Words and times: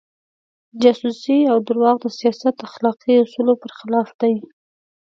جاسوسي 0.81 1.37
او 1.51 1.57
درواغ 1.67 1.95
د 2.01 2.05
سیاست 2.19 2.55
اخلاقي 2.67 3.13
اصولو 3.19 3.53
پر 3.61 3.71
خلاف 3.79 4.09
دي. 4.19 4.33